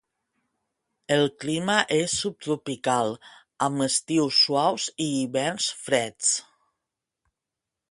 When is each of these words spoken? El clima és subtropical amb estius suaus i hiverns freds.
El 1.17 1.25
clima 1.43 1.75
és 1.97 2.15
subtropical 2.21 3.13
amb 3.67 3.85
estius 3.87 4.41
suaus 4.47 4.89
i 5.07 5.09
hiverns 5.21 5.71
freds. 5.85 6.35